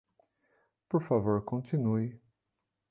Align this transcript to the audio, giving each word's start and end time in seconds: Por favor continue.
Por 0.89 1.03
favor 1.03 1.43
continue. 1.45 2.19